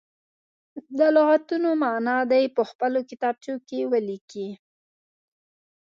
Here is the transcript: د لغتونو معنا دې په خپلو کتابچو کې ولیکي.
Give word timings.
د 0.97 0.99
لغتونو 1.15 1.69
معنا 1.83 2.17
دې 2.31 2.43
په 2.55 2.61
خپلو 2.69 2.99
کتابچو 3.09 3.53
کې 3.67 3.79
ولیکي. 3.91 4.49